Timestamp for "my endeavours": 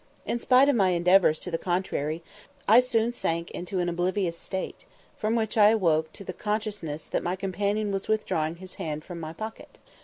0.75-1.39